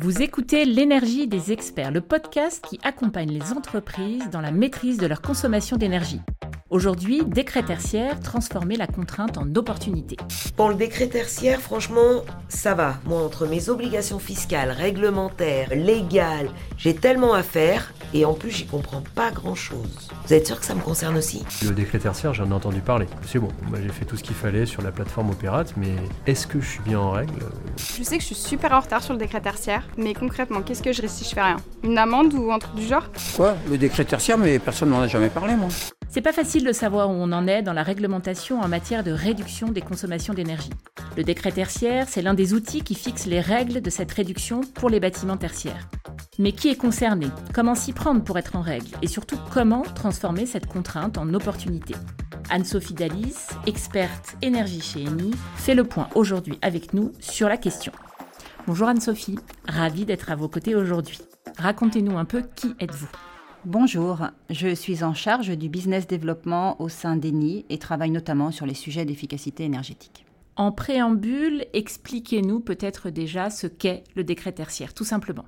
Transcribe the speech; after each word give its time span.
Vous 0.00 0.22
écoutez 0.22 0.64
L'énergie 0.64 1.26
des 1.26 1.50
experts, 1.50 1.90
le 1.90 2.00
podcast 2.00 2.64
qui 2.70 2.78
accompagne 2.84 3.32
les 3.32 3.50
entreprises 3.50 4.30
dans 4.30 4.40
la 4.40 4.52
maîtrise 4.52 4.96
de 4.96 5.08
leur 5.08 5.20
consommation 5.20 5.76
d'énergie. 5.76 6.20
Aujourd'hui, 6.70 7.22
décret 7.24 7.62
tertiaire, 7.62 8.20
transformer 8.20 8.76
la 8.76 8.86
contrainte 8.86 9.38
en 9.38 9.46
opportunité. 9.54 10.18
Bon, 10.58 10.68
le 10.68 10.74
décret 10.74 11.06
tertiaire, 11.06 11.62
franchement, 11.62 12.24
ça 12.50 12.74
va. 12.74 12.96
Moi, 13.06 13.22
entre 13.22 13.46
mes 13.46 13.70
obligations 13.70 14.18
fiscales, 14.18 14.70
réglementaires, 14.70 15.70
légales, 15.74 16.50
j'ai 16.76 16.94
tellement 16.94 17.32
à 17.32 17.42
faire 17.42 17.94
et 18.12 18.26
en 18.26 18.34
plus, 18.34 18.50
j'y 18.50 18.66
comprends 18.66 19.02
pas 19.14 19.30
grand-chose. 19.30 20.10
Vous 20.26 20.34
êtes 20.34 20.46
sûr 20.46 20.60
que 20.60 20.66
ça 20.66 20.74
me 20.74 20.82
concerne 20.82 21.16
aussi? 21.16 21.42
Le 21.64 21.70
décret 21.70 22.00
tertiaire, 22.00 22.34
j'en 22.34 22.50
ai 22.50 22.54
entendu 22.54 22.80
parler. 22.80 23.06
C'est 23.26 23.38
bon, 23.38 23.48
moi 23.70 23.78
j'ai 23.82 23.88
fait 23.88 24.04
tout 24.04 24.18
ce 24.18 24.22
qu'il 24.22 24.36
fallait 24.36 24.66
sur 24.66 24.82
la 24.82 24.92
plateforme 24.92 25.30
Opérate, 25.30 25.72
mais 25.78 25.94
est-ce 26.26 26.46
que 26.46 26.60
je 26.60 26.68
suis 26.68 26.82
bien 26.82 27.00
en 27.00 27.12
règle? 27.12 27.32
Je 27.78 28.02
sais 28.02 28.16
que 28.18 28.22
je 28.22 28.26
suis 28.26 28.34
super 28.34 28.72
en 28.72 28.80
retard 28.80 29.02
sur 29.02 29.14
le 29.14 29.18
décret 29.18 29.40
tertiaire, 29.40 29.88
mais 29.96 30.12
concrètement, 30.12 30.60
qu'est-ce 30.60 30.82
que 30.82 30.92
je 30.92 31.00
risque 31.00 31.16
si 31.16 31.24
je 31.24 31.34
fais 31.34 31.42
rien 31.42 31.56
Une 31.82 31.96
amende 31.96 32.34
ou 32.34 32.52
un 32.52 32.58
truc 32.58 32.74
du 32.74 32.86
genre? 32.86 33.10
Quoi? 33.36 33.56
Le 33.70 33.78
décret 33.78 34.04
tertiaire, 34.04 34.36
mais 34.36 34.58
personne 34.58 34.90
m'en 34.90 35.00
a 35.00 35.06
jamais 35.06 35.30
parlé, 35.30 35.56
moi. 35.56 35.68
C'est 36.10 36.22
pas 36.22 36.32
facile 36.32 36.64
de 36.64 36.72
savoir 36.72 37.10
où 37.10 37.12
on 37.12 37.32
en 37.32 37.46
est 37.46 37.60
dans 37.62 37.74
la 37.74 37.82
réglementation 37.82 38.60
en 38.62 38.66
matière 38.66 39.04
de 39.04 39.10
réduction 39.10 39.68
des 39.68 39.82
consommations 39.82 40.32
d'énergie. 40.32 40.72
Le 41.18 41.22
décret 41.22 41.52
tertiaire, 41.52 42.06
c'est 42.08 42.22
l'un 42.22 42.32
des 42.32 42.54
outils 42.54 42.82
qui 42.82 42.94
fixe 42.94 43.26
les 43.26 43.40
règles 43.40 43.82
de 43.82 43.90
cette 43.90 44.12
réduction 44.12 44.62
pour 44.62 44.88
les 44.88 45.00
bâtiments 45.00 45.36
tertiaires. 45.36 45.86
Mais 46.38 46.52
qui 46.52 46.68
est 46.70 46.76
concerné? 46.76 47.26
Comment 47.52 47.74
s'y 47.74 47.92
prendre 47.92 48.24
pour 48.24 48.38
être 48.38 48.56
en 48.56 48.62
règle? 48.62 48.96
Et 49.02 49.06
surtout, 49.06 49.36
comment 49.52 49.82
transformer 49.82 50.46
cette 50.46 50.66
contrainte 50.66 51.18
en 51.18 51.34
opportunité? 51.34 51.94
Anne-Sophie 52.48 52.94
Dalis, 52.94 53.36
experte 53.66 54.36
énergie 54.40 54.80
chez 54.80 55.02
Eni, 55.02 55.32
fait 55.56 55.74
le 55.74 55.84
point 55.84 56.08
aujourd'hui 56.14 56.58
avec 56.62 56.94
nous 56.94 57.12
sur 57.20 57.50
la 57.50 57.58
question. 57.58 57.92
Bonjour 58.66 58.88
Anne-Sophie, 58.88 59.38
ravie 59.68 60.06
d'être 60.06 60.30
à 60.30 60.36
vos 60.36 60.48
côtés 60.48 60.74
aujourd'hui. 60.74 61.18
Racontez-nous 61.58 62.16
un 62.16 62.24
peu 62.24 62.44
qui 62.56 62.74
êtes-vous? 62.80 63.08
Bonjour, 63.64 64.28
je 64.50 64.72
suis 64.72 65.02
en 65.02 65.14
charge 65.14 65.50
du 65.50 65.68
business 65.68 66.06
développement 66.06 66.80
au 66.80 66.88
sein 66.88 67.16
d'ENI 67.16 67.66
et 67.68 67.78
travaille 67.78 68.12
notamment 68.12 68.52
sur 68.52 68.66
les 68.66 68.74
sujets 68.74 69.04
d'efficacité 69.04 69.64
énergétique. 69.64 70.24
En 70.54 70.70
préambule, 70.70 71.64
expliquez-nous 71.72 72.60
peut-être 72.60 73.10
déjà 73.10 73.50
ce 73.50 73.66
qu'est 73.66 74.04
le 74.14 74.22
décret 74.22 74.52
tertiaire, 74.52 74.94
tout 74.94 75.04
simplement. 75.04 75.44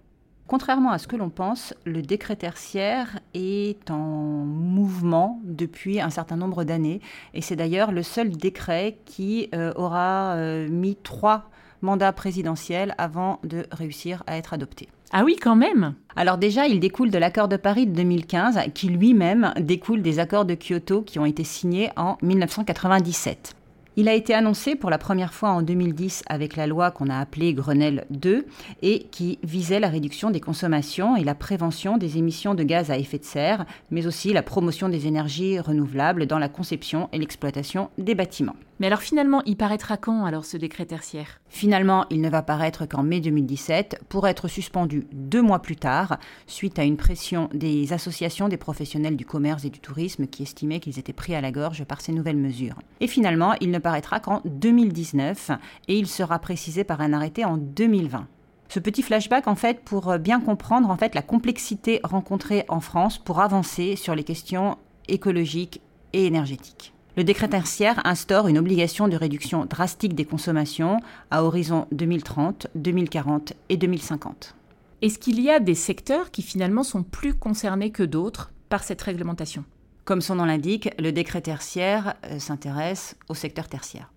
Contrairement 0.48 0.90
à 0.90 0.98
ce 0.98 1.06
que 1.06 1.14
l'on 1.14 1.30
pense, 1.30 1.72
le 1.84 2.02
décret 2.02 2.34
tertiaire 2.34 3.20
est 3.32 3.88
en 3.92 4.44
mouvement 4.44 5.40
depuis 5.44 6.00
un 6.00 6.10
certain 6.10 6.36
nombre 6.36 6.64
d'années 6.64 7.00
et 7.32 7.40
c'est 7.40 7.54
d'ailleurs 7.54 7.92
le 7.92 8.02
seul 8.02 8.30
décret 8.30 8.98
qui 9.04 9.48
euh, 9.54 9.72
aura 9.76 10.34
euh, 10.34 10.68
mis 10.68 10.96
trois 10.96 11.48
mandats 11.82 12.12
présidentiels 12.12 12.94
avant 12.98 13.40
de 13.44 13.66
réussir 13.72 14.22
à 14.26 14.36
être 14.36 14.52
adopté. 14.52 14.88
Ah 15.12 15.24
oui, 15.24 15.36
quand 15.40 15.56
même 15.56 15.94
Alors 16.14 16.38
déjà, 16.38 16.66
il 16.66 16.78
découle 16.78 17.10
de 17.10 17.18
l'accord 17.18 17.48
de 17.48 17.56
Paris 17.56 17.86
de 17.86 17.92
2015, 17.92 18.60
qui 18.74 18.88
lui-même 18.88 19.52
découle 19.58 20.02
des 20.02 20.20
accords 20.20 20.44
de 20.44 20.54
Kyoto 20.54 21.02
qui 21.02 21.18
ont 21.18 21.26
été 21.26 21.42
signés 21.42 21.90
en 21.96 22.16
1997. 22.22 23.56
Il 23.96 24.08
a 24.08 24.14
été 24.14 24.34
annoncé 24.34 24.76
pour 24.76 24.88
la 24.88 24.98
première 24.98 25.34
fois 25.34 25.50
en 25.50 25.62
2010 25.62 26.22
avec 26.28 26.54
la 26.54 26.68
loi 26.68 26.92
qu'on 26.92 27.10
a 27.10 27.18
appelée 27.18 27.54
Grenelle 27.54 28.06
2 28.10 28.46
et 28.82 29.08
qui 29.10 29.40
visait 29.42 29.80
la 29.80 29.88
réduction 29.88 30.30
des 30.30 30.40
consommations 30.40 31.16
et 31.16 31.24
la 31.24 31.34
prévention 31.34 31.98
des 31.98 32.16
émissions 32.16 32.54
de 32.54 32.62
gaz 32.62 32.92
à 32.92 32.98
effet 32.98 33.18
de 33.18 33.24
serre, 33.24 33.66
mais 33.90 34.06
aussi 34.06 34.32
la 34.32 34.44
promotion 34.44 34.88
des 34.88 35.08
énergies 35.08 35.58
renouvelables 35.58 36.26
dans 36.26 36.38
la 36.38 36.48
conception 36.48 37.08
et 37.12 37.18
l'exploitation 37.18 37.90
des 37.98 38.14
bâtiments. 38.14 38.56
Mais 38.80 38.86
alors 38.86 39.02
finalement, 39.02 39.42
il 39.44 39.58
paraîtra 39.58 39.98
quand 39.98 40.24
alors 40.24 40.46
ce 40.46 40.56
décret 40.56 40.86
tertiaire? 40.86 41.38
Finalement, 41.50 42.06
il 42.08 42.22
ne 42.22 42.30
va 42.30 42.42
paraître 42.42 42.86
qu'en 42.86 43.02
mai 43.02 43.20
2017 43.20 44.04
pour 44.08 44.26
être 44.26 44.48
suspendu 44.48 45.06
deux 45.12 45.42
mois 45.42 45.60
plus 45.60 45.76
tard 45.76 46.18
suite 46.46 46.78
à 46.78 46.84
une 46.84 46.96
pression 46.96 47.50
des 47.52 47.92
associations 47.92 48.48
des 48.48 48.56
professionnels 48.56 49.18
du 49.18 49.26
commerce 49.26 49.66
et 49.66 49.70
du 49.70 49.80
tourisme 49.80 50.26
qui 50.26 50.44
estimaient 50.44 50.80
qu'ils 50.80 50.98
étaient 50.98 51.12
pris 51.12 51.34
à 51.34 51.42
la 51.42 51.52
gorge 51.52 51.84
par 51.84 52.00
ces 52.00 52.12
nouvelles 52.12 52.38
mesures. 52.38 52.80
Et 53.00 53.06
finalement, 53.06 53.54
il 53.60 53.70
ne 53.70 53.78
paraîtra 53.78 54.18
qu'en 54.18 54.40
2019 54.46 55.50
et 55.88 55.98
il 55.98 56.06
sera 56.06 56.38
précisé 56.38 56.82
par 56.82 57.02
un 57.02 57.12
arrêté 57.12 57.44
en 57.44 57.58
2020 57.58 58.26
ce 58.72 58.78
petit 58.78 59.02
flashback 59.02 59.48
en 59.48 59.56
fait 59.56 59.80
pour 59.80 60.16
bien 60.18 60.40
comprendre 60.40 60.90
en 60.90 60.96
fait 60.96 61.16
la 61.16 61.22
complexité 61.22 61.98
rencontrée 62.04 62.64
en 62.68 62.78
France 62.78 63.18
pour 63.18 63.40
avancer 63.40 63.96
sur 63.96 64.14
les 64.14 64.22
questions 64.22 64.78
écologiques 65.08 65.80
et 66.12 66.26
énergétiques. 66.26 66.94
Le 67.16 67.24
décret 67.24 67.48
tertiaire 67.48 68.00
instaure 68.04 68.46
une 68.46 68.58
obligation 68.58 69.08
de 69.08 69.16
réduction 69.16 69.64
drastique 69.64 70.14
des 70.14 70.24
consommations 70.24 71.00
à 71.32 71.42
horizon 71.42 71.88
2030, 71.90 72.68
2040 72.76 73.54
et 73.68 73.76
2050. 73.76 74.54
Est-ce 75.02 75.18
qu'il 75.18 75.40
y 75.40 75.50
a 75.50 75.58
des 75.58 75.74
secteurs 75.74 76.30
qui 76.30 76.42
finalement 76.42 76.84
sont 76.84 77.02
plus 77.02 77.34
concernés 77.34 77.90
que 77.90 78.04
d'autres 78.04 78.52
par 78.68 78.84
cette 78.84 79.02
réglementation? 79.02 79.64
Comme 80.04 80.20
son 80.20 80.36
nom 80.36 80.44
l'indique, 80.44 80.90
le 80.98 81.10
décret 81.10 81.40
tertiaire 81.40 82.14
euh, 82.26 82.38
s'intéresse 82.38 83.16
au 83.28 83.34
secteur 83.34 83.66
tertiaire. 83.68 84.12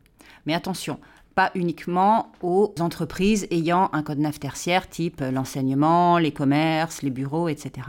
Mais 0.46 0.54
attention, 0.54 1.00
pas 1.36 1.52
uniquement 1.56 2.32
aux 2.42 2.76
entreprises 2.80 3.48
ayant 3.50 3.90
un 3.94 4.04
code 4.04 4.20
neuf 4.20 4.40
tertiaire 4.40 4.88
type 4.88 5.22
l'enseignement, 5.22 6.20
les 6.20 6.32
commerces, 6.32 7.02
les 7.02 7.10
bureaux, 7.10 7.48
etc. 7.48 7.88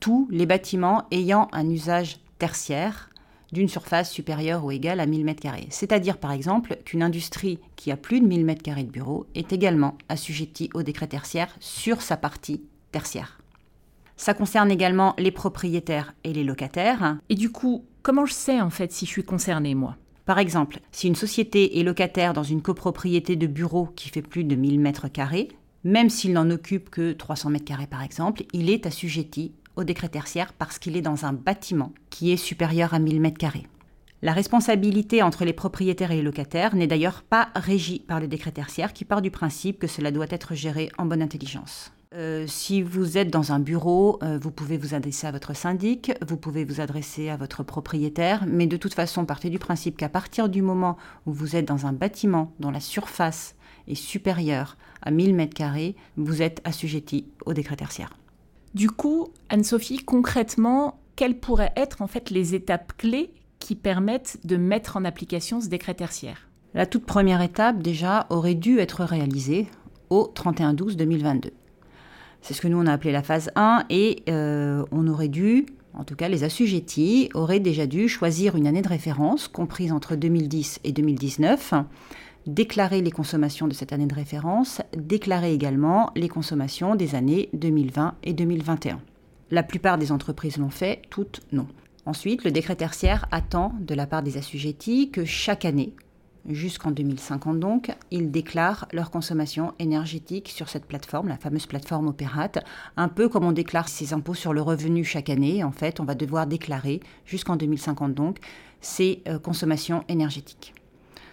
Tous 0.00 0.28
les 0.30 0.44
bâtiments 0.44 1.06
ayant 1.10 1.48
un 1.52 1.68
usage 1.70 2.18
tertiaire 2.38 3.08
d'une 3.52 3.68
surface 3.68 4.10
supérieure 4.10 4.64
ou 4.64 4.70
égale 4.70 5.00
à 5.00 5.06
1000 5.06 5.24
m2. 5.24 5.66
C'est-à-dire 5.70 6.18
par 6.18 6.32
exemple 6.32 6.78
qu'une 6.84 7.02
industrie 7.02 7.58
qui 7.76 7.90
a 7.90 7.96
plus 7.96 8.20
de 8.20 8.26
1000 8.26 8.44
m2 8.44 8.84
de 8.84 8.90
bureau 8.90 9.26
est 9.34 9.52
également 9.52 9.96
assujettie 10.08 10.70
au 10.74 10.82
décret 10.82 11.06
tertiaire 11.06 11.54
sur 11.60 12.02
sa 12.02 12.16
partie 12.16 12.62
tertiaire. 12.92 13.40
Ça 14.16 14.34
concerne 14.34 14.70
également 14.70 15.14
les 15.16 15.30
propriétaires 15.30 16.12
et 16.24 16.32
les 16.32 16.42
locataires. 16.44 17.18
Et 17.28 17.36
du 17.36 17.50
coup, 17.50 17.84
comment 18.02 18.26
je 18.26 18.32
sais 18.32 18.60
en 18.60 18.70
fait 18.70 18.92
si 18.92 19.06
je 19.06 19.10
suis 19.10 19.24
concernée 19.24 19.74
moi? 19.74 19.96
Par 20.26 20.38
exemple, 20.38 20.80
si 20.92 21.06
une 21.06 21.14
société 21.14 21.78
est 21.78 21.84
locataire 21.84 22.34
dans 22.34 22.42
une 22.42 22.60
copropriété 22.60 23.36
de 23.36 23.46
bureau 23.46 23.86
qui 23.96 24.10
fait 24.10 24.20
plus 24.20 24.44
de 24.44 24.56
1000 24.56 24.80
m2, 24.80 25.48
même 25.84 26.10
s'il 26.10 26.32
n'en 26.32 26.50
occupe 26.50 26.90
que 26.90 27.12
300 27.12 27.52
m2 27.52 27.86
par 27.86 28.02
exemple, 28.02 28.42
il 28.52 28.68
est 28.68 28.84
assujetti 28.84 29.52
au 29.78 29.84
décret 29.84 30.08
tertiaire 30.08 30.52
parce 30.52 30.78
qu'il 30.78 30.96
est 30.96 31.02
dans 31.02 31.24
un 31.24 31.32
bâtiment 31.32 31.92
qui 32.10 32.32
est 32.32 32.36
supérieur 32.36 32.92
à 32.92 32.98
1000 32.98 33.22
m2. 33.22 33.62
La 34.20 34.32
responsabilité 34.32 35.22
entre 35.22 35.44
les 35.44 35.52
propriétaires 35.52 36.10
et 36.10 36.16
les 36.16 36.22
locataires 36.22 36.74
n'est 36.74 36.88
d'ailleurs 36.88 37.22
pas 37.22 37.50
régie 37.54 38.00
par 38.00 38.18
le 38.18 38.26
décret 38.26 38.50
tertiaire 38.50 38.92
qui 38.92 39.04
part 39.04 39.22
du 39.22 39.30
principe 39.30 39.78
que 39.78 39.86
cela 39.86 40.10
doit 40.10 40.26
être 40.30 40.54
géré 40.56 40.90
en 40.98 41.06
bonne 41.06 41.22
intelligence. 41.22 41.92
Euh, 42.14 42.46
si 42.48 42.82
vous 42.82 43.16
êtes 43.16 43.30
dans 43.30 43.52
un 43.52 43.60
bureau, 43.60 44.18
euh, 44.22 44.38
vous 44.40 44.50
pouvez 44.50 44.76
vous 44.76 44.94
adresser 44.94 45.28
à 45.28 45.30
votre 45.30 45.54
syndic, 45.54 46.10
vous 46.26 46.38
pouvez 46.38 46.64
vous 46.64 46.80
adresser 46.80 47.28
à 47.28 47.36
votre 47.36 47.62
propriétaire, 47.62 48.44
mais 48.48 48.66
de 48.66 48.78
toute 48.78 48.94
façon, 48.94 49.24
partez 49.24 49.50
du 49.50 49.58
principe 49.60 49.96
qu'à 49.96 50.08
partir 50.08 50.48
du 50.48 50.62
moment 50.62 50.96
où 51.26 51.32
vous 51.32 51.54
êtes 51.54 51.68
dans 51.68 51.86
un 51.86 51.92
bâtiment 51.92 52.50
dont 52.58 52.70
la 52.72 52.80
surface 52.80 53.54
est 53.86 53.94
supérieure 53.94 54.76
à 55.02 55.12
1000 55.12 55.36
m2, 55.36 55.94
vous 56.16 56.42
êtes 56.42 56.60
assujetti 56.64 57.26
au 57.44 57.52
décret 57.52 57.76
tertiaire. 57.76 58.17
Du 58.74 58.90
coup, 58.90 59.28
Anne-Sophie, 59.48 59.98
concrètement, 59.98 61.00
quelles 61.16 61.38
pourraient 61.38 61.72
être 61.76 62.02
en 62.02 62.06
fait 62.06 62.30
les 62.30 62.54
étapes 62.54 62.92
clés 62.96 63.32
qui 63.58 63.74
permettent 63.74 64.38
de 64.44 64.56
mettre 64.56 64.96
en 64.96 65.04
application 65.04 65.60
ce 65.60 65.68
décret 65.68 65.94
tertiaire? 65.94 66.48
La 66.74 66.86
toute 66.86 67.06
première 67.06 67.40
étape, 67.40 67.82
déjà, 67.82 68.26
aurait 68.30 68.54
dû 68.54 68.78
être 68.78 69.04
réalisée 69.04 69.66
au 70.10 70.32
31-12-2022. 70.34 71.50
C'est 72.40 72.54
ce 72.54 72.60
que 72.60 72.68
nous, 72.68 72.78
on 72.78 72.86
a 72.86 72.92
appelé 72.92 73.10
la 73.10 73.22
phase 73.22 73.50
1, 73.56 73.86
et 73.90 74.22
euh, 74.28 74.84
on 74.92 75.08
aurait 75.08 75.28
dû, 75.28 75.66
en 75.94 76.04
tout 76.04 76.14
cas 76.14 76.28
les 76.28 76.44
assujettis, 76.44 77.30
auraient 77.34 77.60
déjà 77.60 77.86
dû 77.86 78.08
choisir 78.08 78.54
une 78.54 78.66
année 78.66 78.82
de 78.82 78.88
référence 78.88 79.48
comprise 79.48 79.92
entre 79.92 80.14
2010 80.14 80.80
et 80.84 80.92
2019 80.92 81.74
déclarer 82.48 83.02
les 83.02 83.10
consommations 83.10 83.68
de 83.68 83.74
cette 83.74 83.92
année 83.92 84.06
de 84.06 84.14
référence, 84.14 84.80
déclarer 84.96 85.52
également 85.52 86.10
les 86.16 86.28
consommations 86.28 86.94
des 86.96 87.14
années 87.14 87.50
2020 87.52 88.14
et 88.24 88.32
2021. 88.32 89.00
La 89.50 89.62
plupart 89.62 89.98
des 89.98 90.12
entreprises 90.12 90.56
l'ont 90.56 90.70
fait, 90.70 91.02
toutes 91.10 91.42
non. 91.52 91.66
Ensuite, 92.06 92.44
le 92.44 92.50
décret 92.50 92.76
tertiaire 92.76 93.26
attend 93.32 93.74
de 93.80 93.94
la 93.94 94.06
part 94.06 94.22
des 94.22 94.38
assujettis 94.38 95.10
que 95.10 95.26
chaque 95.26 95.66
année, 95.66 95.92
jusqu'en 96.48 96.90
2050 96.90 97.60
donc, 97.60 97.94
ils 98.10 98.30
déclarent 98.30 98.88
leur 98.94 99.10
consommation 99.10 99.74
énergétique 99.78 100.48
sur 100.48 100.70
cette 100.70 100.86
plateforme, 100.86 101.28
la 101.28 101.36
fameuse 101.36 101.66
plateforme 101.66 102.08
Opérate, 102.08 102.64
un 102.96 103.08
peu 103.08 103.28
comme 103.28 103.44
on 103.44 103.52
déclare 103.52 103.90
ses 103.90 104.14
impôts 104.14 104.32
sur 104.32 104.54
le 104.54 104.62
revenu 104.62 105.04
chaque 105.04 105.28
année. 105.28 105.64
En 105.64 105.72
fait, 105.72 106.00
on 106.00 106.04
va 106.04 106.14
devoir 106.14 106.46
déclarer, 106.46 107.00
jusqu'en 107.26 107.56
2050 107.56 108.14
donc, 108.14 108.38
ses 108.80 109.22
euh, 109.28 109.38
consommations 109.38 110.02
énergétiques 110.08 110.72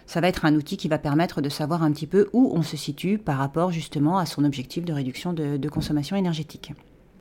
ça 0.06 0.20
va 0.20 0.28
être 0.28 0.44
un 0.44 0.54
outil 0.54 0.76
qui 0.76 0.88
va 0.88 0.98
permettre 0.98 1.40
de 1.40 1.48
savoir 1.48 1.82
un 1.82 1.92
petit 1.92 2.06
peu 2.06 2.28
où 2.32 2.52
on 2.54 2.62
se 2.62 2.76
situe 2.76 3.18
par 3.18 3.38
rapport 3.38 3.72
justement 3.72 4.18
à 4.18 4.26
son 4.26 4.44
objectif 4.44 4.84
de 4.84 4.92
réduction 4.92 5.32
de, 5.32 5.68
consommation 5.68 6.16
énergétique. 6.16 6.72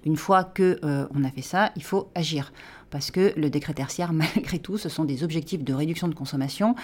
Une 0.06 0.18
fois 0.18 0.44
que 0.44 0.80
euh, 0.84 1.08
on 1.16 1.24
a 1.24 1.32
fait 1.32 1.42
ça, 1.42 1.72
il 1.76 1.84
faut 1.84 2.10
agir 2.14 2.54
parce 2.92 3.10
que 3.10 3.34
le 3.36 3.50
décret 3.50 3.74
tertiaire, 3.74 4.14
malgré 4.14 4.60
tout, 4.60 4.78
ce 4.78 4.88
sont 4.88 5.04
des 5.04 5.24
objectifs 5.24 5.64
de 5.64 5.74
réduction 5.74 6.08
de 6.08 6.14
consommation, 6.14 6.76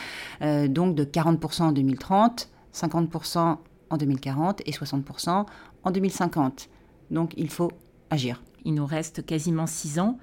euh, 0.42 0.68
donc 0.68 0.96
de 0.96 1.04
40% 1.04 1.62
en 1.62 1.72
2030, 1.72 2.50
50% 2.74 3.58
en 3.92 3.98
2040 3.98 4.62
et 4.66 4.72
60% 4.72 5.46
en 5.84 5.92
2050. 5.92 6.70
Donc 7.12 7.34
il 7.38 7.50
faut 7.50 7.72
agir. 8.10 8.42
Il 8.66 8.74
nous 8.74 8.86
reste 8.86 9.26
quasiment 9.26 9.68
six 9.68 10.00
ans 10.00 10.18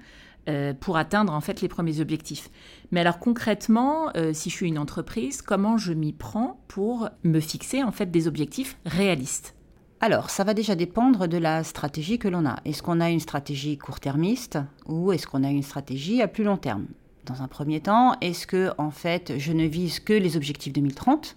euh, 0.47 0.73
pour 0.73 0.97
atteindre 0.97 1.33
en 1.33 1.41
fait 1.41 1.61
les 1.61 1.67
premiers 1.67 1.99
objectifs. 1.99 2.49
Mais 2.91 3.01
alors 3.01 3.19
concrètement, 3.19 4.09
euh, 4.15 4.33
si 4.33 4.49
je 4.49 4.55
suis 4.55 4.67
une 4.67 4.77
entreprise, 4.77 5.41
comment 5.41 5.77
je 5.77 5.93
m'y 5.93 6.13
prends 6.13 6.61
pour 6.67 7.09
me 7.23 7.39
fixer 7.39 7.83
en 7.83 7.91
fait 7.91 8.09
des 8.09 8.27
objectifs 8.27 8.77
réalistes? 8.85 9.55
Alors, 10.01 10.29
ça 10.29 10.45
va 10.45 10.53
déjà 10.53 10.75
dépendre 10.75 11.27
de 11.27 11.37
la 11.37 11.65
stratégie 11.65 12.19
que 12.19 12.29
l'on 12.29 12.45
a. 12.45 12.55
Est-ce 12.63 12.81
qu'on 12.81 13.01
a 13.01 13.09
une 13.09 13.19
stratégie 13.19 13.77
court-termiste 13.77 14.57
ou 14.85 15.11
est-ce 15.11 15.27
qu'on 15.27 15.43
a 15.43 15.49
une 15.49 15.61
stratégie 15.61 16.21
à 16.21 16.29
plus 16.29 16.45
long 16.45 16.55
terme? 16.55 16.85
Dans 17.25 17.41
un 17.41 17.49
premier 17.49 17.81
temps, 17.81 18.15
est-ce 18.21 18.47
que 18.47 18.71
en 18.77 18.91
fait, 18.91 19.33
je 19.37 19.51
ne 19.51 19.65
vise 19.65 19.99
que 19.99 20.13
les 20.13 20.37
objectifs 20.37 20.71
2030 20.71 21.35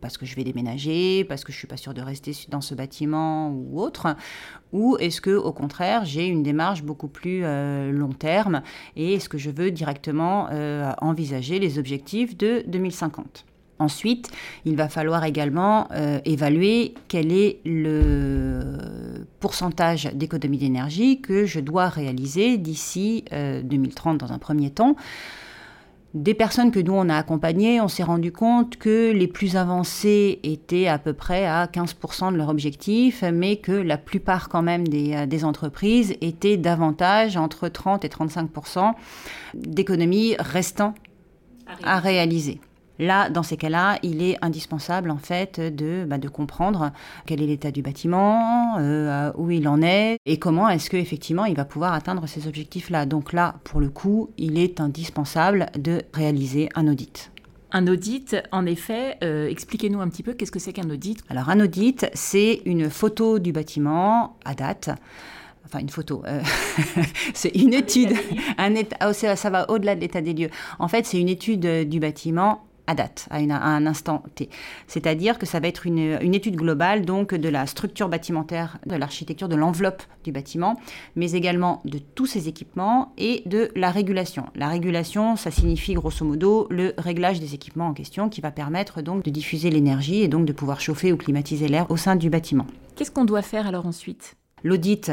parce 0.00 0.18
que 0.18 0.26
je 0.26 0.36
vais 0.36 0.44
déménager, 0.44 1.24
parce 1.24 1.44
que 1.44 1.52
je 1.52 1.58
suis 1.58 1.66
pas 1.66 1.76
sûre 1.76 1.94
de 1.94 2.02
rester 2.02 2.32
dans 2.48 2.60
ce 2.60 2.74
bâtiment 2.74 3.50
ou 3.50 3.80
autre, 3.80 4.16
ou 4.72 4.96
est-ce 4.98 5.20
que 5.20 5.34
au 5.34 5.52
contraire 5.52 6.04
j'ai 6.04 6.26
une 6.26 6.42
démarche 6.42 6.82
beaucoup 6.82 7.08
plus 7.08 7.40
euh, 7.44 7.90
long 7.90 8.12
terme 8.12 8.62
et 8.96 9.14
est-ce 9.14 9.28
que 9.28 9.38
je 9.38 9.50
veux 9.50 9.70
directement 9.70 10.48
euh, 10.50 10.92
envisager 11.00 11.58
les 11.58 11.78
objectifs 11.78 12.36
de 12.36 12.62
2050 12.66 13.44
Ensuite, 13.78 14.30
il 14.64 14.74
va 14.74 14.88
falloir 14.88 15.24
également 15.24 15.88
euh, 15.92 16.18
évaluer 16.24 16.94
quel 17.08 17.30
est 17.30 17.58
le 17.66 18.78
pourcentage 19.38 20.04
d'économie 20.14 20.56
d'énergie 20.56 21.20
que 21.20 21.44
je 21.44 21.60
dois 21.60 21.90
réaliser 21.90 22.56
d'ici 22.56 23.24
2030 23.32 24.16
dans 24.16 24.32
un 24.32 24.38
premier 24.38 24.70
temps 24.70 24.96
des 26.16 26.32
personnes 26.32 26.70
que 26.70 26.80
nous 26.80 26.94
on 26.94 27.10
a 27.10 27.16
accompagnées, 27.16 27.80
on 27.82 27.88
s'est 27.88 28.02
rendu 28.02 28.32
compte 28.32 28.78
que 28.78 29.12
les 29.12 29.26
plus 29.26 29.54
avancées 29.54 30.40
étaient 30.42 30.86
à 30.86 30.98
peu 30.98 31.12
près 31.12 31.44
à 31.44 31.66
15% 31.66 32.32
de 32.32 32.38
leur 32.38 32.48
objectif, 32.48 33.22
mais 33.22 33.56
que 33.56 33.72
la 33.72 33.98
plupart 33.98 34.48
quand 34.48 34.62
même 34.62 34.88
des, 34.88 35.14
euh, 35.14 35.26
des 35.26 35.44
entreprises 35.44 36.16
étaient 36.22 36.56
davantage 36.56 37.36
entre 37.36 37.68
30 37.68 38.06
et 38.06 38.08
35% 38.08 38.94
d'économies 39.54 40.36
restant 40.38 40.94
à 41.84 41.98
réaliser. 41.98 42.60
Là, 42.98 43.28
dans 43.28 43.42
ces 43.42 43.56
cas-là, 43.56 43.98
il 44.02 44.22
est 44.22 44.36
indispensable 44.42 45.10
en 45.10 45.18
fait 45.18 45.60
de, 45.60 46.04
bah, 46.06 46.18
de 46.18 46.28
comprendre 46.28 46.92
quel 47.26 47.42
est 47.42 47.46
l'état 47.46 47.70
du 47.70 47.82
bâtiment, 47.82 48.76
euh, 48.78 49.32
où 49.36 49.50
il 49.50 49.68
en 49.68 49.82
est 49.82 50.18
et 50.24 50.38
comment 50.38 50.68
est-ce 50.68 50.88
qu'effectivement 50.90 51.44
il 51.44 51.56
va 51.56 51.64
pouvoir 51.64 51.92
atteindre 51.92 52.26
ces 52.26 52.46
objectifs-là. 52.46 53.06
Donc 53.06 53.32
là, 53.32 53.56
pour 53.64 53.80
le 53.80 53.88
coup, 53.88 54.30
il 54.38 54.58
est 54.58 54.80
indispensable 54.80 55.66
de 55.78 56.02
réaliser 56.14 56.68
un 56.74 56.88
audit. 56.88 57.30
Un 57.72 57.88
audit, 57.88 58.36
en 58.52 58.64
effet, 58.64 59.18
euh, 59.22 59.48
expliquez-nous 59.48 60.00
un 60.00 60.08
petit 60.08 60.22
peu 60.22 60.32
qu'est-ce 60.32 60.52
que 60.52 60.58
c'est 60.58 60.72
qu'un 60.72 60.88
audit? 60.88 61.22
Alors 61.28 61.50
un 61.50 61.60
audit, 61.60 62.06
c'est 62.14 62.62
une 62.64 62.88
photo 62.88 63.38
du 63.38 63.52
bâtiment 63.52 64.36
à 64.44 64.54
date 64.54 64.90
enfin 65.66 65.80
une 65.80 65.88
photo, 65.88 66.22
euh, 66.26 66.40
c'est 67.34 67.48
une 67.56 67.74
étude, 67.74 68.14
un 68.56 68.74
état, 68.76 68.96
oh, 69.08 69.12
ça, 69.12 69.50
va 69.50 69.68
au-delà 69.68 69.96
de 69.96 70.00
l'état 70.00 70.20
des 70.20 70.32
lieux. 70.32 70.50
En 70.78 70.86
fait, 70.86 71.04
c'est 71.06 71.20
une 71.20 71.28
étude 71.28 71.88
du 71.88 71.98
bâtiment 71.98 72.65
à 72.86 72.94
date, 72.94 73.26
à, 73.30 73.38
un 73.38 73.86
instant 73.86 74.22
T. 74.34 74.48
C'est-à-dire 74.86 75.38
que 75.38 75.46
ça 75.46 75.60
va 75.60 75.68
être 75.68 75.86
une, 75.86 76.34
étude 76.34 76.56
globale 76.56 77.04
donc 77.04 77.34
de 77.34 77.48
la 77.48 77.66
structure 77.66 78.08
bâtimentaire, 78.08 78.78
de 78.86 78.96
l'architecture, 78.96 79.48
de 79.48 79.56
l'enveloppe 79.56 80.02
du 80.24 80.32
bâtiment, 80.32 80.78
mais 81.14 81.32
également 81.32 81.80
de 81.84 81.98
tous 81.98 82.26
ses 82.26 82.48
équipements 82.48 83.12
et 83.16 83.42
de 83.46 83.70
la 83.74 83.90
régulation. 83.90 84.46
La 84.54 84.68
régulation, 84.68 85.36
ça 85.36 85.50
signifie 85.50 85.94
grosso 85.94 86.24
modo 86.24 86.66
le 86.70 86.94
réglage 86.98 87.40
des 87.40 87.54
équipements 87.54 87.88
en 87.88 87.94
question 87.94 88.28
qui 88.28 88.40
va 88.40 88.50
permettre 88.50 89.02
donc 89.02 89.24
de 89.24 89.30
diffuser 89.30 89.70
l'énergie 89.70 90.22
et 90.22 90.28
donc 90.28 90.46
de 90.46 90.52
pouvoir 90.52 90.80
chauffer 90.80 91.12
ou 91.12 91.16
climatiser 91.16 91.68
l'air 91.68 91.90
au 91.90 91.96
sein 91.96 92.16
du 92.16 92.30
bâtiment. 92.30 92.66
Qu'est-ce 92.96 93.10
qu'on 93.10 93.24
doit 93.24 93.42
faire 93.42 93.66
alors 93.66 93.86
ensuite? 93.86 94.36
L'audit 94.64 95.12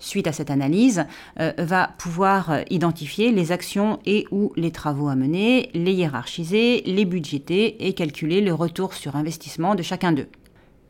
suite 0.00 0.26
à 0.26 0.32
cette 0.32 0.50
analyse, 0.50 1.04
euh, 1.38 1.52
va 1.58 1.94
pouvoir 1.98 2.50
euh, 2.50 2.62
identifier 2.70 3.30
les 3.30 3.52
actions 3.52 4.00
et 4.04 4.26
ou 4.32 4.52
les 4.56 4.72
travaux 4.72 5.08
à 5.08 5.14
mener, 5.14 5.70
les 5.74 5.92
hiérarchiser, 5.92 6.82
les 6.84 7.04
budgéter 7.04 7.86
et 7.86 7.94
calculer 7.94 8.40
le 8.40 8.52
retour 8.52 8.94
sur 8.94 9.14
investissement 9.14 9.76
de 9.76 9.82
chacun 9.82 10.12
d'eux. 10.12 10.28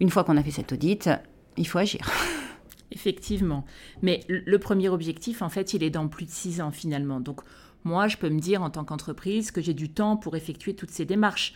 Une 0.00 0.08
fois 0.08 0.24
qu'on 0.24 0.38
a 0.38 0.42
fait 0.42 0.50
cet 0.50 0.72
audit, 0.72 1.10
il 1.58 1.66
faut 1.66 1.78
agir. 1.78 2.00
Effectivement. 2.92 3.64
Mais 4.02 4.20
le 4.28 4.58
premier 4.58 4.88
objectif, 4.88 5.42
en 5.42 5.48
fait, 5.48 5.74
il 5.74 5.82
est 5.82 5.90
dans 5.90 6.08
plus 6.08 6.24
de 6.24 6.30
six 6.30 6.60
ans 6.60 6.72
finalement. 6.72 7.20
Donc 7.20 7.42
moi, 7.84 8.08
je 8.08 8.16
peux 8.16 8.28
me 8.28 8.40
dire 8.40 8.62
en 8.62 8.70
tant 8.70 8.84
qu'entreprise 8.84 9.50
que 9.50 9.60
j'ai 9.60 9.74
du 9.74 9.90
temps 9.90 10.16
pour 10.16 10.36
effectuer 10.36 10.74
toutes 10.74 10.90
ces 10.90 11.04
démarches. 11.04 11.54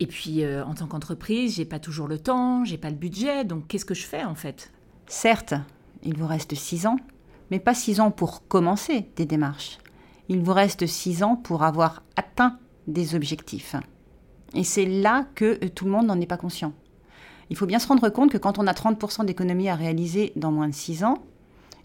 Et 0.00 0.06
puis, 0.06 0.42
euh, 0.42 0.64
en 0.64 0.74
tant 0.74 0.86
qu'entreprise, 0.86 1.56
j'ai 1.56 1.64
pas 1.64 1.78
toujours 1.78 2.08
le 2.08 2.18
temps, 2.18 2.64
j'ai 2.64 2.78
pas 2.78 2.90
le 2.90 2.96
budget, 2.96 3.44
donc 3.44 3.68
qu'est-ce 3.68 3.84
que 3.84 3.94
je 3.94 4.04
fais 4.04 4.24
en 4.24 4.34
fait? 4.34 4.72
Certes, 5.06 5.54
il 6.02 6.16
vous 6.16 6.26
reste 6.26 6.54
six 6.54 6.86
ans, 6.86 6.96
mais 7.50 7.58
pas 7.58 7.74
six 7.74 8.00
ans 8.00 8.10
pour 8.10 8.46
commencer 8.48 9.08
des 9.16 9.26
démarches. 9.26 9.78
Il 10.28 10.40
vous 10.40 10.52
reste 10.52 10.86
six 10.86 11.22
ans 11.22 11.36
pour 11.36 11.62
avoir 11.62 12.02
atteint 12.16 12.58
des 12.86 13.14
objectifs. 13.14 13.76
Et 14.54 14.64
c'est 14.64 14.86
là 14.86 15.26
que 15.34 15.58
euh, 15.64 15.68
tout 15.68 15.84
le 15.84 15.90
monde 15.90 16.06
n'en 16.06 16.20
est 16.20 16.26
pas 16.26 16.36
conscient. 16.36 16.72
Il 17.50 17.56
faut 17.56 17.66
bien 17.66 17.78
se 17.78 17.88
rendre 17.88 18.08
compte 18.08 18.30
que 18.30 18.38
quand 18.38 18.58
on 18.58 18.66
a 18.66 18.72
30% 18.72 19.24
d'économies 19.24 19.68
à 19.68 19.74
réaliser 19.74 20.32
dans 20.36 20.52
moins 20.52 20.68
de 20.68 20.74
six 20.74 21.04
ans, 21.04 21.18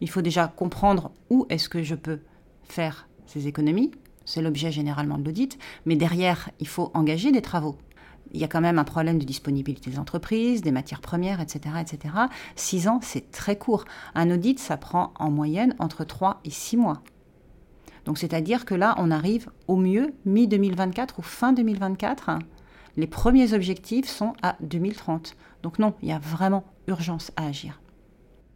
il 0.02 0.10
faut 0.10 0.22
déjà 0.22 0.48
comprendre 0.48 1.12
où 1.30 1.46
est-ce 1.50 1.70
que 1.70 1.84
je 1.84 1.96
peux 1.96 2.20
faire 2.64 3.08
ces 3.26 3.48
économies. 3.48 3.92
C'est 4.26 4.42
l'objet 4.42 4.72
généralement 4.72 5.18
de 5.18 5.26
l'audit. 5.26 5.58
Mais 5.86 5.96
derrière, 5.96 6.50
il 6.60 6.68
faut 6.68 6.92
engager 6.94 7.32
des 7.32 7.42
travaux 7.42 7.78
il 8.34 8.40
y 8.40 8.44
a 8.44 8.48
quand 8.48 8.62
même 8.62 8.80
un 8.80 8.84
problème 8.84 9.20
de 9.20 9.26
disponibilité 9.26 9.90
des 9.90 10.00
entreprises, 10.00 10.62
des 10.62 10.72
matières 10.72 11.02
premières, 11.02 11.42
etc. 11.42 11.76
etc. 11.80 12.14
Six 12.56 12.88
ans, 12.88 13.00
c'est 13.02 13.32
très 13.32 13.58
court. 13.58 13.86
Un 14.16 14.32
audit, 14.32 14.60
ça 14.60 14.78
prend 14.78 15.14
en 15.20 15.32
moyenne 15.32 15.76
entre 15.80 16.04
trois 16.04 16.40
et 16.46 16.50
six 16.50 16.78
mois. 16.78 17.02
Donc 18.06 18.18
c'est-à-dire 18.18 18.66
que 18.66 18.74
là, 18.74 18.96
on 18.98 19.12
arrive 19.12 19.50
au 19.68 19.76
mieux 19.76 20.14
mi-2024 20.26 21.10
ou 21.18 21.22
fin 21.22 21.52
2024. 21.52 22.40
Les 22.96 23.08
premiers 23.08 23.54
objectifs 23.54 24.08
sont 24.08 24.34
à 24.42 24.56
2030. 24.62 25.36
Donc 25.62 25.78
non, 25.78 25.94
il 26.02 26.10
y 26.10 26.14
a 26.14 26.20
vraiment 26.20 26.64
urgence 26.88 27.32
à 27.36 27.48
agir. 27.48 27.82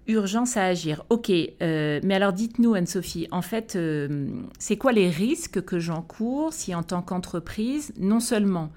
Urgence 0.07 0.57
à 0.57 0.65
agir. 0.65 1.03
Ok, 1.09 1.29
euh, 1.29 1.99
mais 2.03 2.15
alors 2.15 2.33
dites-nous, 2.33 2.73
Anne-Sophie, 2.73 3.27
en 3.31 3.41
fait, 3.41 3.75
euh, 3.75 4.29
c'est 4.57 4.77
quoi 4.77 4.93
les 4.93 5.09
risques 5.09 5.61
que 5.61 5.79
j'encours 5.79 6.53
si 6.53 6.73
en 6.73 6.81
tant 6.81 7.01
qu'entreprise, 7.01 7.93
non 7.99 8.19
seulement 8.19 8.71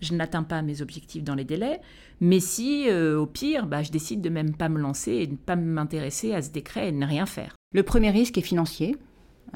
je 0.00 0.14
n'atteins 0.14 0.42
pas 0.42 0.62
mes 0.62 0.82
objectifs 0.82 1.22
dans 1.22 1.34
les 1.34 1.44
délais, 1.44 1.80
mais 2.20 2.40
si, 2.40 2.86
euh, 2.88 3.18
au 3.18 3.26
pire, 3.26 3.66
bah, 3.66 3.82
je 3.82 3.90
décide 3.90 4.20
de 4.20 4.28
même 4.28 4.54
pas 4.54 4.68
me 4.68 4.78
lancer 4.78 5.12
et 5.12 5.26
de 5.26 5.32
ne 5.32 5.36
pas 5.36 5.56
m'intéresser 5.56 6.34
à 6.34 6.42
ce 6.42 6.50
décret 6.50 6.88
et 6.88 6.92
de 6.92 6.96
ne 6.96 7.06
rien 7.06 7.26
faire. 7.26 7.54
Le 7.72 7.82
premier 7.82 8.10
risque 8.10 8.38
est 8.38 8.42
financier, 8.42 8.96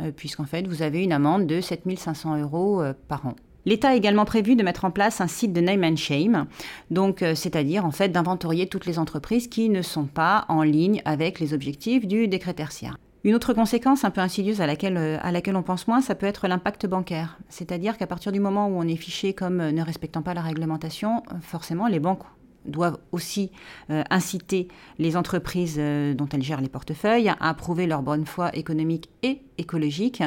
euh, 0.00 0.12
puisqu'en 0.14 0.44
fait, 0.44 0.66
vous 0.66 0.82
avez 0.82 1.02
une 1.02 1.12
amende 1.12 1.46
de 1.46 1.60
7500 1.60 2.40
euros 2.40 2.82
euh, 2.82 2.92
par 3.08 3.26
an. 3.26 3.34
L'État 3.66 3.90
a 3.90 3.94
également 3.94 4.26
prévu 4.26 4.56
de 4.56 4.62
mettre 4.62 4.84
en 4.84 4.90
place 4.90 5.22
un 5.22 5.26
site 5.26 5.54
de 5.54 5.60
name 5.62 5.84
and 5.84 5.96
shame, 5.96 6.46
donc 6.90 7.24
c'est-à-dire 7.34 7.86
en 7.86 7.92
fait 7.92 8.10
d'inventorier 8.10 8.66
toutes 8.66 8.84
les 8.84 8.98
entreprises 8.98 9.48
qui 9.48 9.70
ne 9.70 9.80
sont 9.80 10.04
pas 10.04 10.44
en 10.50 10.62
ligne 10.62 11.00
avec 11.06 11.40
les 11.40 11.54
objectifs 11.54 12.06
du 12.06 12.28
décret 12.28 12.52
tertiaire. 12.52 12.98
Une 13.24 13.34
autre 13.34 13.54
conséquence 13.54 14.04
un 14.04 14.10
peu 14.10 14.20
insidieuse 14.20 14.60
à 14.60 14.66
laquelle, 14.66 14.98
euh, 14.98 15.16
à 15.22 15.32
laquelle 15.32 15.56
on 15.56 15.62
pense 15.62 15.88
moins, 15.88 16.02
ça 16.02 16.14
peut 16.14 16.26
être 16.26 16.46
l'impact 16.46 16.86
bancaire. 16.86 17.38
C'est-à-dire 17.48 17.96
qu'à 17.96 18.06
partir 18.06 18.32
du 18.32 18.40
moment 18.40 18.68
où 18.68 18.72
on 18.78 18.86
est 18.86 18.96
fiché 18.96 19.32
comme 19.32 19.62
euh, 19.62 19.72
ne 19.72 19.82
respectant 19.82 20.20
pas 20.20 20.34
la 20.34 20.42
réglementation, 20.42 21.22
euh, 21.32 21.36
forcément 21.40 21.86
les 21.86 22.00
banques 22.00 22.24
doivent 22.64 22.98
aussi 23.12 23.50
euh, 23.90 24.02
inciter 24.10 24.68
les 24.98 25.16
entreprises 25.16 25.76
euh, 25.78 26.14
dont 26.14 26.28
elles 26.32 26.42
gèrent 26.42 26.60
les 26.60 26.68
portefeuilles 26.68 27.32
à 27.40 27.54
prouver 27.54 27.86
leur 27.86 28.02
bonne 28.02 28.26
foi 28.26 28.54
économique 28.56 29.08
et 29.22 29.40
écologique. 29.58 30.22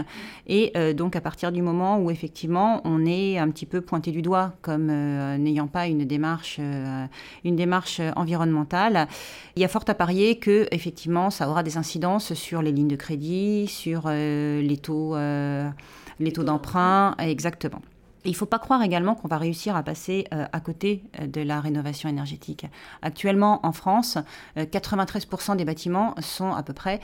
Et 0.47 0.71
euh, 0.77 0.93
donc 0.93 1.15
à 1.15 1.21
partir 1.21 1.51
du 1.51 1.61
moment 1.61 1.99
où 1.99 2.11
effectivement 2.11 2.81
on 2.85 3.05
est 3.05 3.37
un 3.37 3.49
petit 3.49 3.65
peu 3.65 3.81
pointé 3.81 4.11
du 4.11 4.21
doigt 4.21 4.53
comme 4.61 4.87
n'ayant 4.87 5.67
pas 5.67 5.87
une 5.87 6.05
démarche, 6.05 6.59
une 6.59 7.55
démarche 7.55 8.01
environnementale, 8.15 9.07
il 9.55 9.61
y 9.61 9.65
a 9.65 9.67
fort 9.67 9.83
à 9.87 9.93
parier 9.93 10.37
que 10.37 10.67
effectivement 10.71 11.29
ça 11.29 11.49
aura 11.49 11.63
des 11.63 11.77
incidences 11.77 12.33
sur 12.33 12.61
les 12.61 12.71
lignes 12.71 12.87
de 12.87 12.95
crédit, 12.95 13.67
sur 13.67 14.09
les 14.09 14.79
taux, 14.81 15.15
les 15.15 16.31
taux 16.31 16.43
d'emprunt, 16.43 17.15
exactement 17.19 17.81
il 18.25 18.31
ne 18.31 18.35
faut 18.35 18.45
pas 18.45 18.59
croire 18.59 18.81
également 18.81 19.15
qu'on 19.15 19.27
va 19.27 19.37
réussir 19.37 19.75
à 19.75 19.83
passer 19.83 20.25
euh, 20.33 20.45
à 20.51 20.59
côté 20.59 21.03
euh, 21.19 21.27
de 21.27 21.41
la 21.41 21.59
rénovation 21.59 22.09
énergétique. 22.09 22.65
Actuellement, 23.01 23.65
en 23.65 23.71
France, 23.71 24.17
93% 24.57 25.51
euh, 25.51 25.55
des 25.55 25.65
bâtiments 25.65 26.15
sont 26.19 26.53
à 26.53 26.63
peu 26.63 26.73
près 26.73 26.99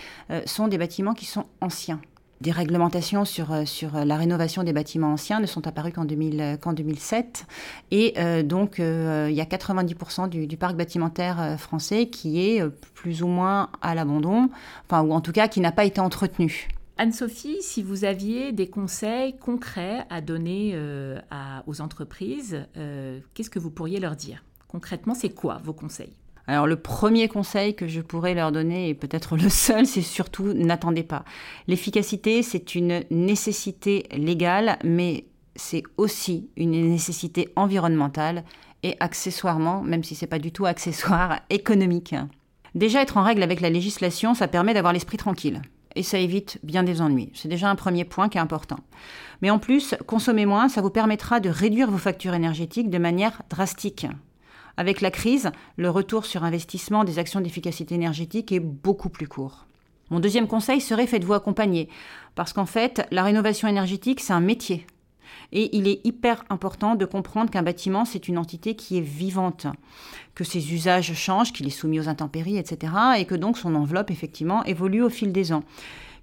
sont 0.45 0.67
des 0.67 0.77
bâtiments 0.77 1.13
qui 1.13 1.25
sont 1.25 1.45
anciens. 1.61 1.99
Des 2.41 2.51
réglementations 2.51 3.23
sur, 3.25 3.67
sur 3.67 3.93
la 3.93 4.17
rénovation 4.17 4.63
des 4.63 4.73
bâtiments 4.73 5.13
anciens 5.13 5.39
ne 5.39 5.45
sont 5.45 5.65
apparues 5.65 5.93
qu'en 5.93 6.03
2007. 6.03 7.45
Et 7.91 8.13
donc, 8.43 8.79
il 8.79 9.33
y 9.33 9.41
a 9.41 9.45
90% 9.45 10.27
du, 10.27 10.47
du, 10.47 10.57
parc 10.57 10.75
bâtimentaire 10.75 11.55
français 11.57 12.07
qui 12.07 12.41
est 12.41 12.61
plus 12.95 13.23
ou 13.23 13.27
moins 13.27 13.69
à 13.81 13.95
l'abandon, 13.95 14.49
enfin, 14.85 15.03
ou 15.03 15.13
en 15.13 15.21
tout 15.21 15.31
cas 15.31 15.47
qui 15.47 15.61
n'a 15.61 15.71
pas 15.71 15.85
été 15.85 16.01
entretenu. 16.01 16.67
Anne-Sophie, 16.97 17.57
si 17.61 17.81
vous 17.81 18.05
aviez 18.05 18.51
des 18.51 18.67
conseils 18.67 19.35
concrets 19.37 20.05
à 20.11 20.21
donner 20.21 20.71
euh, 20.75 21.19
aux 21.65 21.81
entreprises, 21.81 22.65
euh, 22.77 23.19
qu'est-ce 23.33 23.49
que 23.49 23.57
vous 23.57 23.71
pourriez 23.71 23.99
leur 23.99 24.15
dire? 24.15 24.43
Concrètement, 24.67 25.15
c'est 25.15 25.29
quoi 25.29 25.59
vos 25.63 25.73
conseils? 25.73 26.13
Alors 26.45 26.67
le 26.67 26.75
premier 26.75 27.27
conseil 27.29 27.75
que 27.75 27.87
je 27.87 28.01
pourrais 28.01 28.35
leur 28.35 28.51
donner, 28.51 28.89
et 28.89 28.93
peut-être 28.93 29.37
le 29.37 29.49
seul, 29.49 29.87
c'est 29.87 30.01
surtout 30.01 30.53
n'attendez 30.53 31.03
pas. 31.03 31.25
L'efficacité, 31.67 32.43
c'est 32.43 32.75
une 32.75 33.03
nécessité 33.09 34.05
légale, 34.11 34.77
mais 34.83 35.25
c'est 35.55 35.83
aussi 35.97 36.49
une 36.57 36.71
nécessité 36.71 37.49
environnementale 37.55 38.43
et 38.83 38.97
accessoirement, 38.99 39.81
même 39.81 40.03
si 40.03 40.13
c'est 40.13 40.27
pas 40.27 40.39
du 40.39 40.51
tout 40.51 40.67
accessoire, 40.67 41.39
économique. 41.49 42.13
Déjà 42.75 43.01
être 43.01 43.17
en 43.17 43.23
règle 43.23 43.41
avec 43.41 43.61
la 43.61 43.69
législation, 43.69 44.35
ça 44.35 44.47
permet 44.47 44.73
d'avoir 44.73 44.93
l'esprit 44.93 45.17
tranquille 45.17 45.61
et 45.95 46.03
ça 46.03 46.19
évite 46.19 46.59
bien 46.63 46.83
des 46.83 47.01
ennuis. 47.01 47.31
C'est 47.33 47.47
déjà 47.47 47.69
un 47.69 47.75
premier 47.75 48.05
point 48.05 48.29
qui 48.29 48.37
est 48.37 48.41
important. 48.41 48.79
Mais 49.41 49.49
en 49.49 49.59
plus, 49.59 49.95
consommer 50.07 50.45
moins, 50.45 50.69
ça 50.69 50.81
vous 50.81 50.89
permettra 50.89 51.39
de 51.39 51.49
réduire 51.49 51.91
vos 51.91 51.97
factures 51.97 52.33
énergétiques 52.33 52.89
de 52.89 52.97
manière 52.97 53.41
drastique. 53.49 54.07
Avec 54.77 55.01
la 55.01 55.11
crise, 55.11 55.51
le 55.77 55.89
retour 55.89 56.25
sur 56.25 56.43
investissement 56.43 57.03
des 57.03 57.19
actions 57.19 57.41
d'efficacité 57.41 57.95
énergétique 57.95 58.51
est 58.51 58.59
beaucoup 58.59 59.09
plus 59.09 59.27
court. 59.27 59.65
Mon 60.09 60.19
deuxième 60.19 60.47
conseil 60.47 60.81
serait 60.81 61.07
faites-vous 61.07 61.33
accompagner, 61.33 61.89
parce 62.35 62.53
qu'en 62.53 62.65
fait, 62.65 63.07
la 63.11 63.23
rénovation 63.23 63.67
énergétique, 63.67 64.19
c'est 64.19 64.33
un 64.33 64.39
métier. 64.39 64.85
Et 65.51 65.75
il 65.75 65.87
est 65.87 66.05
hyper 66.05 66.43
important 66.49 66.95
de 66.95 67.05
comprendre 67.05 67.49
qu'un 67.51 67.63
bâtiment, 67.63 68.05
c'est 68.05 68.27
une 68.27 68.37
entité 68.37 68.75
qui 68.75 68.97
est 68.97 69.01
vivante, 69.01 69.67
que 70.35 70.43
ses 70.43 70.73
usages 70.73 71.13
changent, 71.13 71.53
qu'il 71.53 71.67
est 71.67 71.71
soumis 71.71 71.99
aux 71.99 72.09
intempéries, 72.09 72.57
etc. 72.57 72.93
Et 73.17 73.25
que 73.25 73.35
donc 73.35 73.57
son 73.57 73.75
enveloppe, 73.75 74.11
effectivement, 74.11 74.63
évolue 74.63 75.03
au 75.03 75.09
fil 75.09 75.31
des 75.31 75.53
ans. 75.53 75.63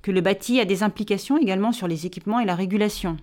Que 0.03 0.11
le 0.11 0.21
bâti 0.21 0.61
a 0.61 0.65
des 0.65 0.83
implications 0.83 1.39
également 1.39 1.73
sur 1.73 1.87
les 1.87 2.07
équipements 2.07 2.41
et 2.41 2.47
la 2.47 2.55
régulation. 2.55 3.17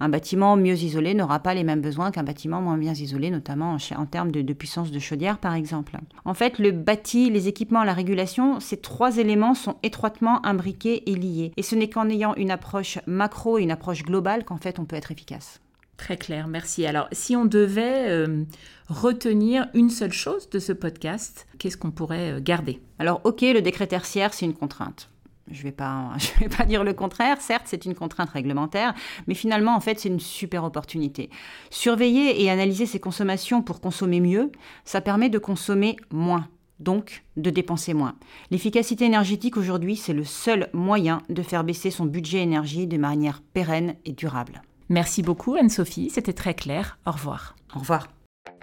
Un 0.00 0.08
bâtiment 0.08 0.56
mieux 0.56 0.74
isolé 0.74 1.14
n'aura 1.14 1.40
pas 1.40 1.54
les 1.54 1.64
mêmes 1.64 1.80
besoins 1.80 2.10
qu'un 2.10 2.22
bâtiment 2.22 2.60
moins 2.60 2.78
bien 2.78 2.92
isolé, 2.92 3.30
notamment 3.30 3.76
en, 3.96 4.06
termes 4.06 4.30
de, 4.30 4.52
puissance 4.52 4.90
de 4.90 4.98
chaudière, 4.98 5.38
par 5.38 5.54
exemple. 5.54 5.96
En 6.24 6.34
fait, 6.34 6.58
le 6.58 6.70
bâti, 6.70 7.30
les 7.30 7.48
équipements, 7.48 7.84
la 7.84 7.94
régulation, 7.94 8.60
ces 8.60 8.76
trois 8.76 9.18
éléments 9.18 9.54
sont 9.54 9.76
étroitement 9.82 10.44
imbriqués 10.46 11.10
et 11.10 11.14
liés. 11.14 11.52
Et 11.56 11.62
ce 11.62 11.74
n'est 11.74 11.90
qu'en 11.90 12.08
ayant 12.08 12.34
une 12.36 12.50
approche 12.50 12.98
macro 13.06 13.58
et 13.58 13.62
une 13.62 13.70
approche 13.70 14.02
globale 14.04 14.44
qu'en 14.44 14.58
fait 14.58 14.78
on 14.78 14.84
peut 14.84 14.96
être 14.96 15.10
efficace. 15.10 15.60
Très 15.96 16.16
clair, 16.16 16.46
merci. 16.46 16.86
Alors, 16.86 17.08
si 17.10 17.34
on 17.34 17.44
devait 17.44 18.08
euh, 18.08 18.44
retenir 18.88 19.66
une 19.74 19.90
seule 19.90 20.12
chose 20.12 20.48
de 20.48 20.60
ce 20.60 20.72
podcast, 20.72 21.48
qu'est-ce 21.58 21.76
qu'on 21.76 21.90
pourrait 21.90 22.34
euh, 22.34 22.40
garder? 22.40 22.80
Alors, 23.00 23.20
ok, 23.24 23.40
le 23.42 23.60
décret 23.60 23.88
tertiaire, 23.88 24.32
c'est 24.32 24.46
une 24.46 24.54
contrainte. 24.54 25.10
Je 25.50 25.58
ne 25.58 25.62
vais, 25.64 25.72
pas, 25.72 26.12
je 26.18 26.40
vais 26.40 26.48
pas 26.48 26.64
dire 26.64 26.84
le 26.84 26.92
contraire, 26.92 27.40
certes 27.40 27.64
c'est 27.66 27.84
une 27.84 27.94
contrainte 27.94 28.30
réglementaire, 28.30 28.94
mais 29.26 29.34
finalement 29.34 29.74
en 29.74 29.80
fait 29.80 29.98
c'est 30.00 30.08
une 30.08 30.20
super 30.20 30.64
opportunité. 30.64 31.30
Surveiller 31.70 32.42
et 32.42 32.50
analyser 32.50 32.86
ses 32.86 33.00
consommations 33.00 33.62
pour 33.62 33.80
consommer 33.80 34.20
mieux, 34.20 34.52
ça 34.84 35.00
permet 35.00 35.28
de 35.28 35.38
consommer 35.38 35.96
moins, 36.10 36.48
donc 36.80 37.24
de 37.36 37.50
dépenser 37.50 37.94
moins. 37.94 38.14
L'efficacité 38.50 39.04
énergétique 39.04 39.56
aujourd'hui 39.56 39.96
c'est 39.96 40.14
le 40.14 40.24
seul 40.24 40.68
moyen 40.72 41.22
de 41.28 41.42
faire 41.42 41.64
baisser 41.64 41.90
son 41.90 42.06
budget 42.06 42.42
énergie 42.42 42.86
de 42.86 42.98
manière 42.98 43.42
pérenne 43.52 43.94
et 44.04 44.12
durable. 44.12 44.62
Merci 44.88 45.22
beaucoup 45.22 45.54
Anne-Sophie, 45.54 46.10
c'était 46.10 46.32
très 46.32 46.54
clair. 46.54 46.98
Au 47.06 47.12
revoir. 47.12 47.56
Au 47.74 47.78
revoir. 47.80 48.08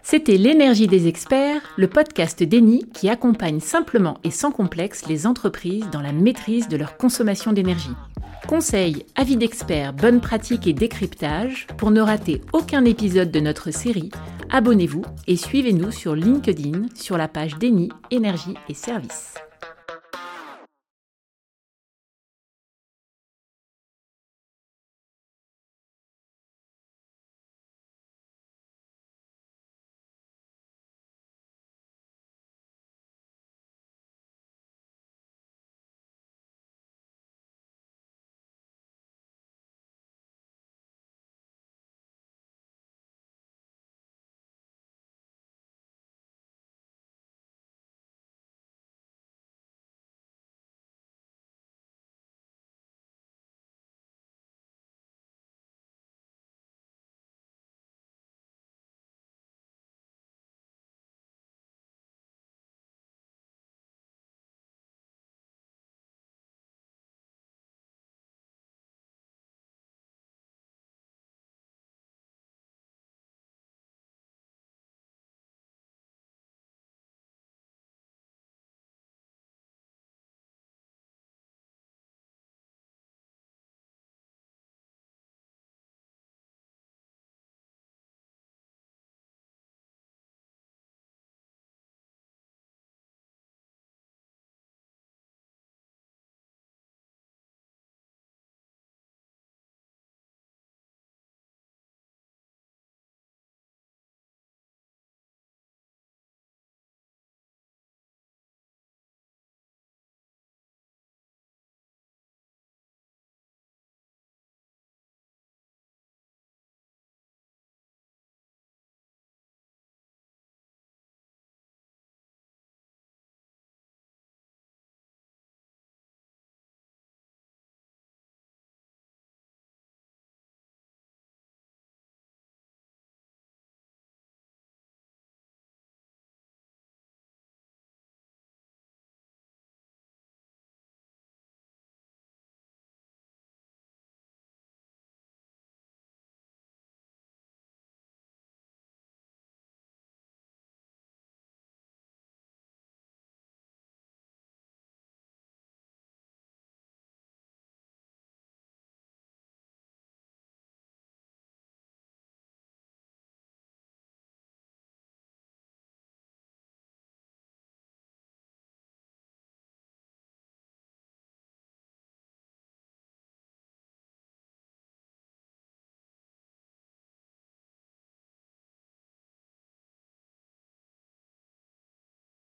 C'était 0.07 0.37
L'énergie 0.37 0.85
des 0.85 1.07
experts, 1.07 1.63
le 1.77 1.87
podcast 1.87 2.43
d'Eni 2.43 2.85
qui 2.93 3.09
accompagne 3.09 3.59
simplement 3.59 4.19
et 4.23 4.29
sans 4.29 4.51
complexe 4.51 5.07
les 5.07 5.25
entreprises 5.25 5.89
dans 5.91 5.99
la 5.99 6.13
maîtrise 6.13 6.67
de 6.67 6.77
leur 6.77 6.95
consommation 6.95 7.53
d'énergie. 7.53 7.95
Conseils, 8.47 9.03
avis 9.15 9.35
d'experts, 9.35 9.93
bonnes 9.93 10.21
pratiques 10.21 10.67
et 10.67 10.73
décryptage, 10.73 11.65
pour 11.79 11.89
ne 11.89 12.01
rater 12.01 12.41
aucun 12.53 12.85
épisode 12.85 13.31
de 13.31 13.39
notre 13.39 13.71
série, 13.71 14.11
abonnez-vous 14.51 15.01
et 15.25 15.37
suivez-nous 15.37 15.89
sur 15.89 16.13
LinkedIn 16.13 16.83
sur 16.93 17.17
la 17.17 17.27
page 17.27 17.57
d'Eni 17.57 17.89
Énergie 18.11 18.53
et 18.69 18.75
Services. 18.75 19.33